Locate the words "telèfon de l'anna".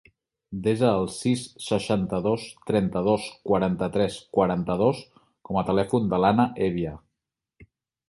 5.73-6.53